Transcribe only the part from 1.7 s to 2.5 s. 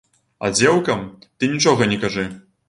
не кажы.